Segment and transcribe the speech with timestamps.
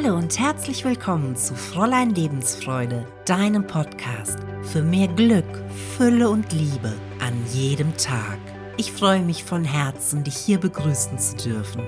[0.00, 5.44] Hallo und herzlich willkommen zu Fräulein Lebensfreude, deinem Podcast für mehr Glück,
[5.96, 8.38] Fülle und Liebe an jedem Tag.
[8.76, 11.82] Ich freue mich von Herzen, dich hier begrüßen zu dürfen.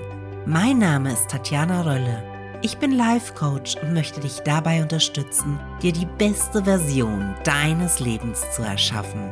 [0.45, 2.21] Mein Name ist Tatjana Rölle.
[2.61, 8.43] Ich bin Life Coach und möchte dich dabei unterstützen, dir die beste Version deines Lebens
[8.53, 9.31] zu erschaffen.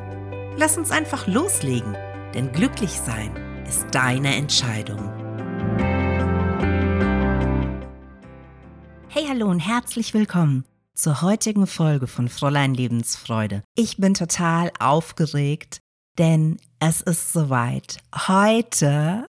[0.56, 1.98] Lass uns einfach loslegen,
[2.34, 3.36] denn glücklich sein
[3.68, 5.19] ist deine Entscheidung.
[9.30, 10.66] Hallo und herzlich willkommen
[10.96, 13.62] zur heutigen Folge von Fräulein Lebensfreude.
[13.76, 15.82] Ich bin total aufgeregt,
[16.18, 17.98] denn es ist soweit.
[18.28, 19.28] Heute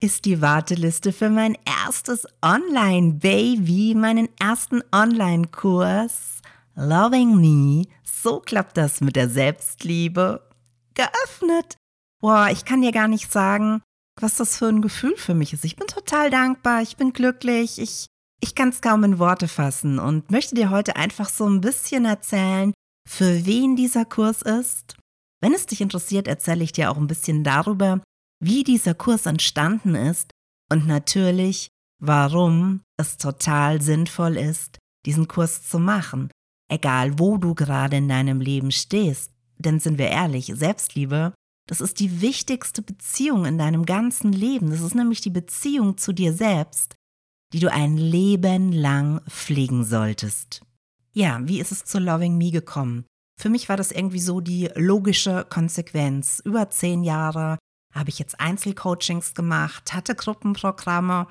[0.00, 6.42] ist die Warteliste für mein erstes Online-Baby, meinen ersten Online-Kurs
[6.74, 7.86] Loving Me.
[8.02, 10.50] So klappt das mit der Selbstliebe.
[10.94, 11.76] Geöffnet.
[12.20, 13.82] Boah, ich kann dir gar nicht sagen,
[14.20, 15.64] was das für ein Gefühl für mich ist.
[15.64, 18.06] Ich bin total dankbar, ich bin glücklich, ich
[18.42, 22.04] ich kann es kaum in Worte fassen und möchte dir heute einfach so ein bisschen
[22.04, 22.74] erzählen,
[23.08, 24.96] für wen dieser Kurs ist.
[25.40, 28.00] Wenn es dich interessiert, erzähle ich dir auch ein bisschen darüber,
[28.42, 30.30] wie dieser Kurs entstanden ist
[30.70, 31.68] und natürlich,
[32.00, 36.28] warum es total sinnvoll ist, diesen Kurs zu machen,
[36.70, 39.30] egal wo du gerade in deinem Leben stehst.
[39.58, 41.32] Denn sind wir ehrlich, Selbstliebe,
[41.68, 44.70] das ist die wichtigste Beziehung in deinem ganzen Leben.
[44.70, 46.96] Das ist nämlich die Beziehung zu dir selbst
[47.52, 50.62] die du ein Leben lang pflegen solltest.
[51.12, 53.04] Ja, wie ist es zu Loving Me gekommen?
[53.38, 56.40] Für mich war das irgendwie so die logische Konsequenz.
[56.44, 57.58] Über zehn Jahre
[57.94, 61.26] habe ich jetzt Einzelcoachings gemacht, hatte Gruppenprogramme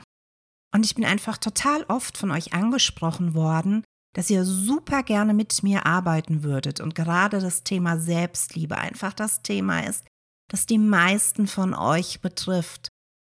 [0.73, 3.83] und ich bin einfach total oft von euch angesprochen worden,
[4.13, 9.41] dass ihr super gerne mit mir arbeiten würdet und gerade das Thema Selbstliebe einfach das
[9.41, 10.05] Thema ist,
[10.49, 12.89] das die meisten von euch betrifft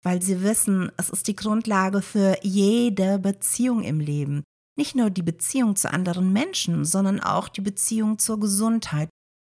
[0.03, 4.42] weil sie wissen, es ist die Grundlage für jede Beziehung im Leben.
[4.77, 9.09] Nicht nur die Beziehung zu anderen Menschen, sondern auch die Beziehung zur Gesundheit,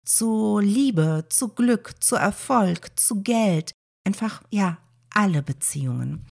[0.06, 3.72] zu Liebe, zu Glück, zu Erfolg, zu Geld.
[4.06, 4.78] Einfach, ja,
[5.12, 6.28] alle Beziehungen.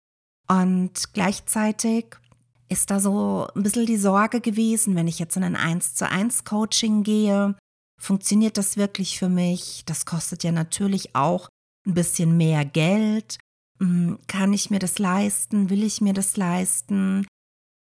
[0.49, 2.17] Und gleichzeitig
[2.69, 6.09] ist da so ein bisschen die Sorge gewesen, wenn ich jetzt in ein 1 zu
[6.09, 7.57] 1 Coaching gehe,
[7.99, 9.85] funktioniert das wirklich für mich?
[9.87, 11.49] Das kostet ja natürlich auch
[11.87, 13.39] ein bisschen mehr Geld.
[13.81, 15.71] Hm, kann ich mir das leisten?
[15.71, 17.27] Will ich mir das leisten?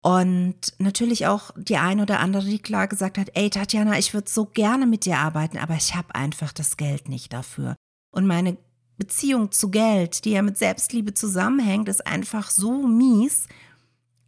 [0.03, 4.31] Und natürlich auch die eine oder andere, die klar gesagt hat, ey Tatjana, ich würde
[4.31, 7.77] so gerne mit dir arbeiten, aber ich habe einfach das Geld nicht dafür.
[8.11, 8.57] Und meine
[8.97, 13.47] Beziehung zu Geld, die ja mit Selbstliebe zusammenhängt, ist einfach so mies,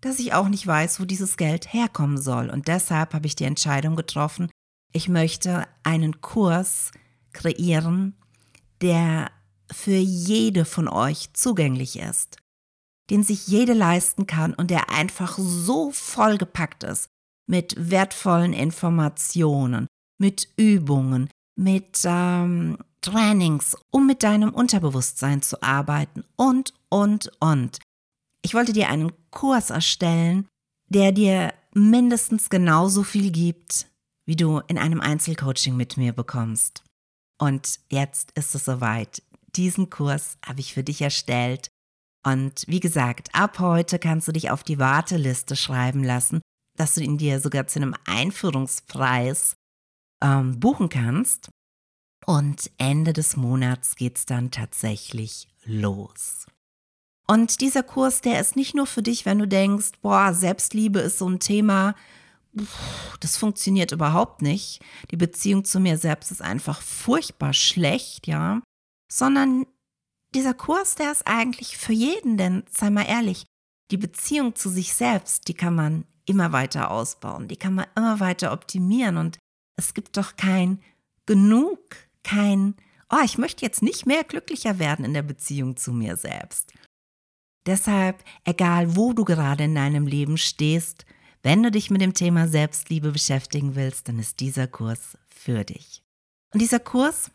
[0.02, 2.50] dass ich auch nicht weiß, wo dieses Geld herkommen soll.
[2.50, 4.50] Und deshalb habe ich die Entscheidung getroffen,
[4.92, 6.90] ich möchte einen Kurs
[7.32, 8.14] kreieren,
[8.82, 9.30] der
[9.72, 12.36] für jede von euch zugänglich ist,
[13.10, 17.08] den sich jede leisten kann und der einfach so vollgepackt ist
[17.46, 19.86] mit wertvollen Informationen,
[20.18, 27.78] mit Übungen, mit ähm, Trainings, um mit deinem Unterbewusstsein zu arbeiten und, und, und.
[28.42, 30.48] Ich wollte dir einen Kurs erstellen,
[30.88, 33.88] der dir mindestens genauso viel gibt,
[34.26, 36.84] wie du in einem Einzelcoaching mit mir bekommst.
[37.38, 39.22] Und jetzt ist es soweit
[39.56, 41.68] diesen Kurs habe ich für dich erstellt.
[42.24, 46.40] Und wie gesagt, ab heute kannst du dich auf die Warteliste schreiben lassen,
[46.76, 49.56] dass du ihn dir sogar zu einem Einführungspreis
[50.22, 51.50] ähm, buchen kannst.
[52.24, 56.46] Und Ende des Monats geht es dann tatsächlich los.
[57.26, 61.18] Und dieser Kurs, der ist nicht nur für dich, wenn du denkst, boah, Selbstliebe ist
[61.18, 61.94] so ein Thema,
[63.20, 64.80] das funktioniert überhaupt nicht.
[65.10, 68.62] Die Beziehung zu mir selbst ist einfach furchtbar schlecht, ja
[69.12, 69.66] sondern
[70.34, 73.44] dieser Kurs, der ist eigentlich für jeden, denn sei mal ehrlich,
[73.90, 78.20] die Beziehung zu sich selbst, die kann man immer weiter ausbauen, die kann man immer
[78.20, 79.38] weiter optimieren und
[79.76, 80.80] es gibt doch kein
[81.26, 81.78] genug,
[82.22, 82.74] kein,
[83.10, 86.72] oh, ich möchte jetzt nicht mehr glücklicher werden in der Beziehung zu mir selbst.
[87.66, 91.04] Deshalb, egal wo du gerade in deinem Leben stehst,
[91.42, 96.02] wenn du dich mit dem Thema Selbstliebe beschäftigen willst, dann ist dieser Kurs für dich.
[96.54, 97.30] Und dieser Kurs,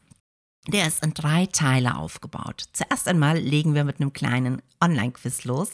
[0.68, 2.66] der ist in drei Teile aufgebaut.
[2.74, 5.72] Zuerst einmal legen wir mit einem kleinen Online-Quiz los,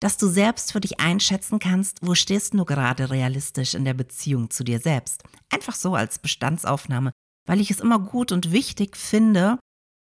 [0.00, 4.50] dass du selbst für dich einschätzen kannst, wo stehst du gerade realistisch in der Beziehung
[4.50, 5.22] zu dir selbst.
[5.50, 7.12] Einfach so als Bestandsaufnahme,
[7.46, 9.58] weil ich es immer gut und wichtig finde,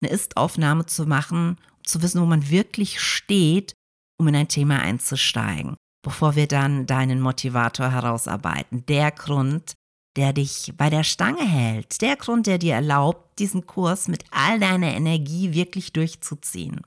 [0.02, 3.72] eine Ist-Aufnahme zu machen, um zu wissen, wo man wirklich steht,
[4.18, 8.84] um in ein Thema einzusteigen, bevor wir dann deinen Motivator herausarbeiten.
[8.86, 9.74] Der Grund,
[10.16, 14.60] der dich bei der Stange hält, der Grund, der dir erlaubt, diesen Kurs mit all
[14.60, 16.82] deiner Energie wirklich durchzuziehen.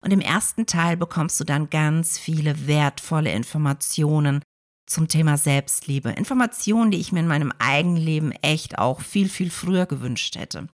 [0.00, 4.42] Und im ersten Teil bekommst du dann ganz viele wertvolle Informationen
[4.86, 6.10] zum Thema Selbstliebe.
[6.10, 10.68] Informationen, die ich mir in meinem eigenen Leben echt auch viel, viel früher gewünscht hätte.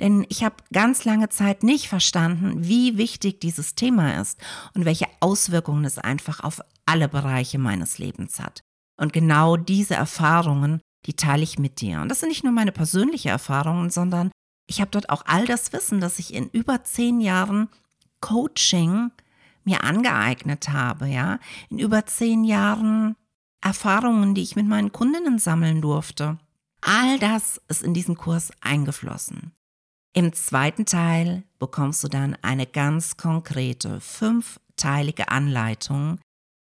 [0.00, 4.40] Denn ich habe ganz lange Zeit nicht verstanden, wie wichtig dieses Thema ist
[4.74, 8.62] und welche Auswirkungen es einfach auf alle Bereiche meines Lebens hat.
[9.00, 12.00] Und genau diese Erfahrungen, die teile ich mit dir.
[12.00, 14.30] Und das sind nicht nur meine persönlichen Erfahrungen, sondern
[14.66, 17.68] ich habe dort auch all das Wissen, das ich in über zehn Jahren
[18.20, 19.10] Coaching
[19.64, 21.38] mir angeeignet habe, ja,
[21.68, 23.16] in über zehn Jahren
[23.60, 26.38] Erfahrungen, die ich mit meinen Kundinnen sammeln durfte.
[26.80, 29.52] All das ist in diesen Kurs eingeflossen.
[30.14, 36.18] Im zweiten Teil bekommst du dann eine ganz konkrete fünfteilige Anleitung,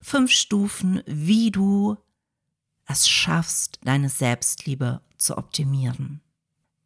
[0.02, 1.96] fünf Stufen, wie du
[2.87, 6.20] es schaffst, deine Selbstliebe zu optimieren.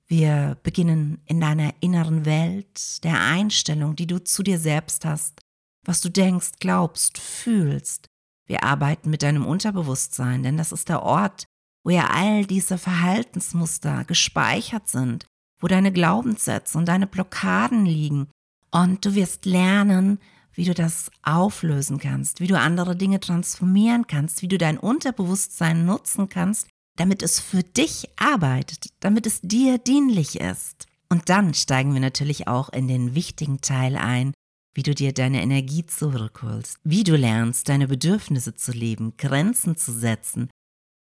[0.07, 5.41] Wir beginnen in deiner inneren Welt, der Einstellung, die du zu dir selbst hast,
[5.85, 8.09] was du denkst, glaubst, fühlst.
[8.47, 11.47] Wir arbeiten mit deinem Unterbewusstsein, denn das ist der Ort,
[11.83, 15.27] wo ja all diese Verhaltensmuster gespeichert sind,
[15.61, 18.29] wo deine Glaubenssätze und deine Blockaden liegen.
[18.71, 20.19] Und du wirst lernen,
[20.56, 25.85] wie du das auflösen kannst, wie du andere Dinge transformieren kannst, wie du dein Unterbewusstsein
[25.85, 26.67] nutzen kannst,
[26.97, 30.87] damit es für dich arbeitet, damit es dir dienlich ist.
[31.08, 34.32] Und dann steigen wir natürlich auch in den wichtigen Teil ein,
[34.75, 39.93] wie du dir deine Energie zurückholst, wie du lernst, deine Bedürfnisse zu leben, Grenzen zu
[39.93, 40.50] setzen,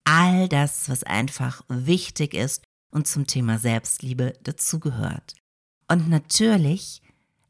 [0.05, 5.35] all das, was einfach wichtig ist und zum Thema Selbstliebe dazugehört.
[5.89, 7.03] Und natürlich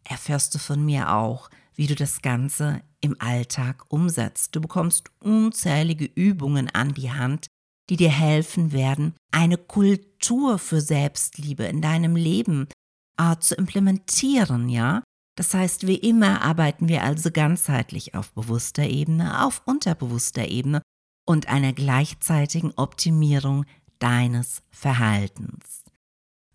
[0.05, 4.54] erfährst du von mir auch, wie du das Ganze im Alltag umsetzt.
[4.54, 7.46] Du bekommst unzählige Übungen an die Hand,
[7.90, 12.69] die dir helfen werden, eine Kultur für Selbstliebe in deinem Leben
[13.19, 15.02] äh, zu implementieren, ja?
[15.36, 20.82] Das heißt, wie immer arbeiten wir also ganzheitlich auf bewusster Ebene, auf unterbewusster Ebene
[21.26, 23.64] und einer gleichzeitigen Optimierung
[23.98, 25.84] deines Verhaltens.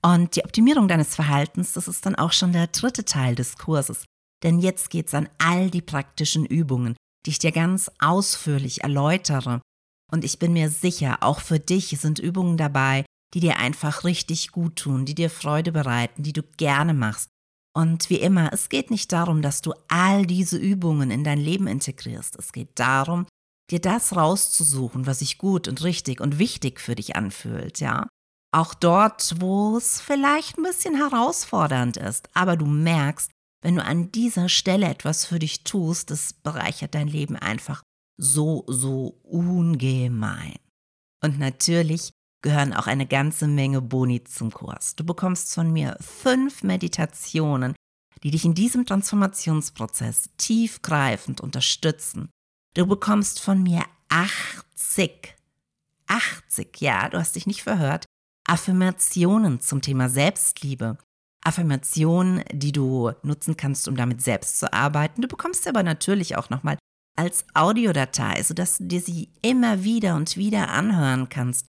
[0.03, 4.05] Und die Optimierung deines Verhaltens, das ist dann auch schon der dritte Teil des Kurses.
[4.43, 6.95] Denn jetzt geht's an all die praktischen Übungen,
[7.25, 9.61] die ich dir ganz ausführlich erläutere.
[10.11, 13.03] Und ich bin mir sicher, auch für dich sind Übungen dabei,
[13.33, 17.29] die dir einfach richtig gut tun, die dir Freude bereiten, die du gerne machst.
[17.75, 21.67] Und wie immer, es geht nicht darum, dass du all diese Übungen in dein Leben
[21.67, 22.35] integrierst.
[22.37, 23.27] Es geht darum,
[23.69, 28.07] dir das rauszusuchen, was sich gut und richtig und wichtig für dich anfühlt, ja.
[28.51, 33.29] Auch dort, wo es vielleicht ein bisschen herausfordernd ist, aber du merkst,
[33.61, 37.83] wenn du an dieser Stelle etwas für dich tust, das bereichert dein Leben einfach
[38.17, 40.57] so, so ungemein.
[41.23, 42.11] Und natürlich
[42.41, 44.95] gehören auch eine ganze Menge Boni zum Kurs.
[44.95, 47.73] Du bekommst von mir fünf Meditationen,
[48.23, 52.29] die dich in diesem Transformationsprozess tiefgreifend unterstützen
[52.77, 55.35] Du bekommst von mir 80,
[56.05, 58.05] 80, ja, du hast dich nicht verhört,
[58.47, 60.99] Affirmationen zum Thema Selbstliebe.
[61.47, 65.21] Affirmationen, die du nutzen kannst, um damit selbst zu arbeiten.
[65.21, 66.77] Du bekommst sie aber natürlich auch nochmal
[67.15, 71.65] als Audiodatei, sodass du dir sie immer wieder und wieder anhören kannst,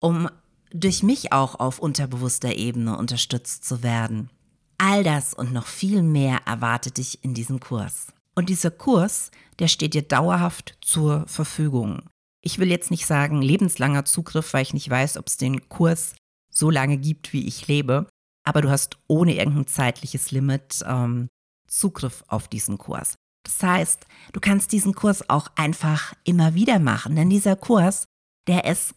[0.00, 0.28] um
[0.70, 4.30] durch mich auch auf unterbewusster Ebene unterstützt zu werden.
[4.78, 8.08] All das und noch viel mehr erwartet dich in diesem Kurs.
[8.34, 12.02] Und dieser Kurs, der steht dir dauerhaft zur Verfügung.
[12.42, 16.14] Ich will jetzt nicht sagen lebenslanger Zugriff, weil ich nicht weiß, ob es den Kurs
[16.50, 18.06] so lange gibt, wie ich lebe.
[18.46, 21.28] Aber du hast ohne irgendein zeitliches Limit ähm,
[21.66, 23.16] Zugriff auf diesen Kurs.
[23.42, 28.06] Das heißt, du kannst diesen Kurs auch einfach immer wieder machen, denn dieser Kurs,
[28.46, 28.94] der ist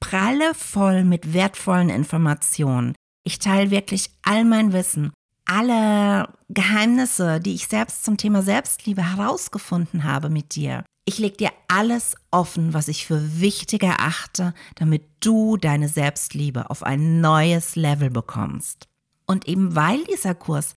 [0.00, 2.94] prallevoll mit wertvollen Informationen.
[3.24, 5.12] Ich teile wirklich all mein Wissen
[5.52, 10.84] alle Geheimnisse, die ich selbst zum Thema Selbstliebe herausgefunden habe mit dir.
[11.04, 16.84] Ich lege dir alles offen, was ich für wichtig erachte, damit du deine Selbstliebe auf
[16.84, 18.86] ein neues Level bekommst.
[19.32, 20.74] Und eben weil dieser Kurs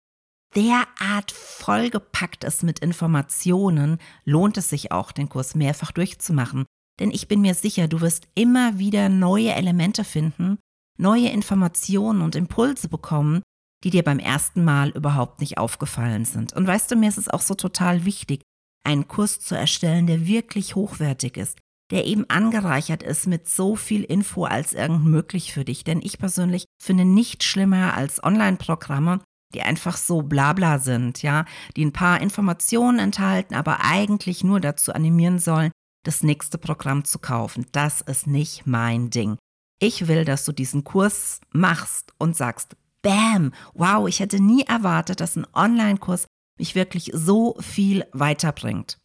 [0.55, 6.65] derart vollgepackt ist mit Informationen, lohnt es sich auch, den Kurs mehrfach durchzumachen.
[6.99, 10.57] Denn ich bin mir sicher, du wirst immer wieder neue Elemente finden,
[10.97, 13.41] neue Informationen und Impulse bekommen,
[13.83, 16.53] die dir beim ersten Mal überhaupt nicht aufgefallen sind.
[16.53, 18.41] Und weißt du, mir ist es auch so total wichtig,
[18.85, 21.59] einen Kurs zu erstellen, der wirklich hochwertig ist,
[21.91, 25.83] der eben angereichert ist mit so viel Info als irgend möglich für dich.
[25.83, 29.21] Denn ich persönlich finde nicht schlimmer als Online-Programme,
[29.53, 34.93] die einfach so blabla sind, ja, die ein paar Informationen enthalten, aber eigentlich nur dazu
[34.93, 35.71] animieren sollen,
[36.03, 37.65] das nächste Programm zu kaufen.
[37.71, 39.37] Das ist nicht mein Ding.
[39.79, 45.19] Ich will, dass du diesen Kurs machst und sagst, Bam, wow, ich hätte nie erwartet,
[45.21, 46.25] dass ein Online-Kurs
[46.57, 48.97] mich wirklich so viel weiterbringt.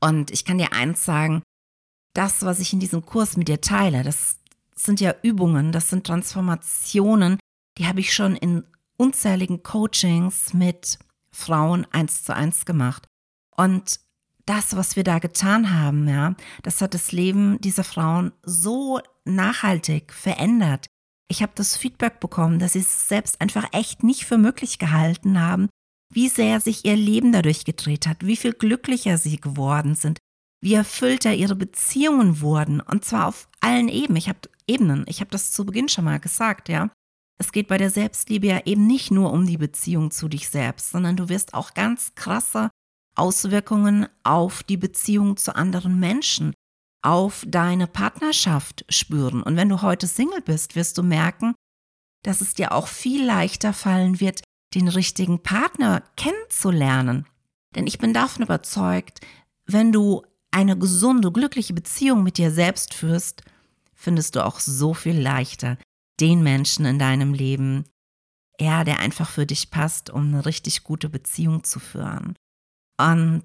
[0.00, 1.42] Und ich kann dir eins sagen,
[2.14, 4.36] das, was ich in diesem Kurs mit dir teile, das
[4.74, 7.38] sind ja Übungen, das sind Transformationen,
[7.78, 8.64] die habe ich schon in
[8.96, 10.98] unzähligen Coachings mit
[11.32, 13.06] Frauen eins zu eins gemacht.
[13.56, 14.00] Und
[14.46, 20.12] das, was wir da getan haben, ja, das hat das Leben dieser Frauen so nachhaltig
[20.12, 20.86] verändert.
[21.28, 25.40] Ich habe das Feedback bekommen, dass sie es selbst einfach echt nicht für möglich gehalten
[25.40, 25.68] haben,
[26.12, 30.18] wie sehr sich ihr Leben dadurch gedreht hat, wie viel glücklicher sie geworden sind,
[30.60, 34.16] wie erfüllter ihre Beziehungen wurden und zwar auf allen Ebenen.
[34.16, 34.40] Ich habe
[34.70, 35.04] Ebenen.
[35.08, 36.90] Ich habe das zu Beginn schon mal gesagt, ja.
[37.38, 40.90] Es geht bei der Selbstliebe ja eben nicht nur um die Beziehung zu dich selbst,
[40.90, 42.70] sondern du wirst auch ganz krasse
[43.16, 46.54] Auswirkungen auf die Beziehung zu anderen Menschen,
[47.02, 49.42] auf deine Partnerschaft spüren.
[49.42, 51.54] Und wenn du heute Single bist, wirst du merken,
[52.22, 54.42] dass es dir auch viel leichter fallen wird,
[54.74, 57.26] den richtigen Partner kennenzulernen.
[57.74, 59.20] Denn ich bin davon überzeugt,
[59.64, 63.42] wenn du eine gesunde, glückliche Beziehung mit dir selbst führst,
[63.94, 65.78] findest du auch so viel leichter
[66.20, 67.84] den Menschen in deinem Leben,
[68.60, 72.34] ja, der einfach für dich passt, um eine richtig gute Beziehung zu führen.
[72.98, 73.44] Und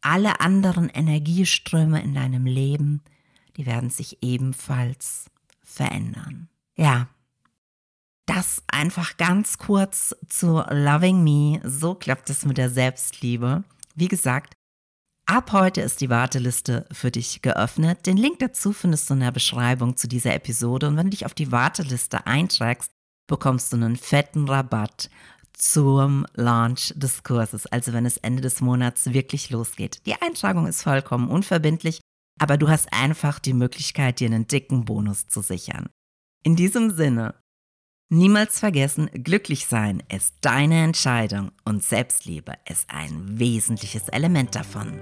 [0.00, 3.02] alle anderen Energieströme in deinem Leben,
[3.56, 5.26] die werden sich ebenfalls
[5.62, 6.48] verändern.
[6.76, 7.08] Ja,
[8.26, 11.60] das einfach ganz kurz zu Loving Me.
[11.68, 13.64] So klappt es mit der Selbstliebe.
[13.94, 14.54] Wie gesagt,
[15.32, 18.04] Ab heute ist die Warteliste für dich geöffnet.
[18.04, 20.88] Den Link dazu findest du in der Beschreibung zu dieser Episode.
[20.88, 22.92] Und wenn du dich auf die Warteliste einträgst,
[23.26, 25.08] bekommst du einen fetten Rabatt
[25.54, 30.04] zum Launch des Kurses, also wenn es Ende des Monats wirklich losgeht.
[30.04, 32.02] Die Eintragung ist vollkommen unverbindlich,
[32.38, 35.88] aber du hast einfach die Möglichkeit, dir einen dicken Bonus zu sichern.
[36.44, 37.36] In diesem Sinne,
[38.12, 45.00] niemals vergessen, glücklich sein ist deine Entscheidung und Selbstliebe ist ein wesentliches Element davon.